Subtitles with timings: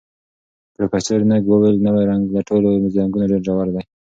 [0.73, 2.67] پروفیسر نګ وویل، نوی رنګ له ټولو
[2.97, 3.81] رنګونو ډېر ژور دی.